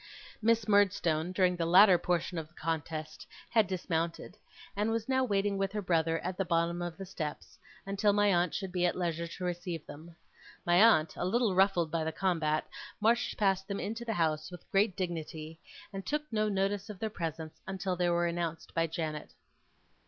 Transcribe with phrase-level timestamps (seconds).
[0.41, 4.35] Miss Murdstone, during the latter portion of the contest, had dismounted,
[4.75, 8.33] and was now waiting with her brother at the bottom of the steps, until my
[8.33, 10.15] aunt should be at leisure to receive them.
[10.65, 12.65] My aunt, a little ruffled by the combat,
[12.99, 15.59] marched past them into the house, with great dignity,
[15.93, 19.35] and took no notice of their presence, until they were announced by Janet.